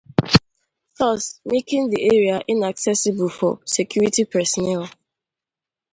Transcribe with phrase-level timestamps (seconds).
[0.97, 4.89] thus making the area inaccessible for security personnel.